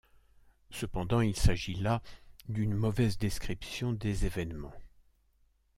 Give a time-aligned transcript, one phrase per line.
[0.71, 2.01] Cependant, il s'agit là
[2.49, 4.73] d'une mauvaise description des événements.